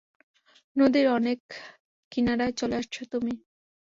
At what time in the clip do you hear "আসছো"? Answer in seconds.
2.75-3.01